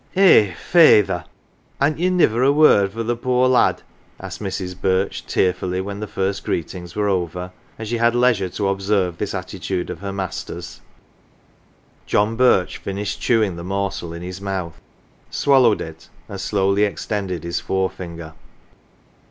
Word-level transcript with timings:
"Eh! 0.15 0.55
feyther, 0.55 1.25
hant 1.79 1.99
ye 1.99 2.09
niver 2.09 2.41
a 2.41 2.51
word 2.51 2.91
for 2.91 3.03
the 3.03 3.15
poor 3.15 3.47
lad?" 3.47 3.83
asked 4.19 4.41
Mrs. 4.41 4.75
Birch 4.81 5.23
tearfully, 5.27 5.79
when 5.79 5.99
the 5.99 6.07
first 6.07 6.43
greet 6.43 6.73
ings 6.73 6.95
were 6.95 7.07
over, 7.07 7.51
and 7.77 7.87
she 7.87 7.97
had 7.97 8.15
leisure 8.15 8.49
to 8.49 8.69
observe 8.69 9.19
this 9.19 9.35
attitude 9.35 9.91
of 9.91 9.99
her 9.99 10.11
master's. 10.11 10.81
John 12.07 12.35
Birch 12.35 12.77
finished 12.79 13.21
chewing 13.21 13.57
the 13.57 13.63
morsel 13.63 14.11
in 14.11 14.23
his 14.23 14.41
mouth, 14.41 14.81
swallowed 15.29 15.81
it, 15.81 16.09
and 16.27 16.41
slowly 16.41 16.83
extended 16.83 17.43
his 17.43 17.59
forefinger. 17.59 18.33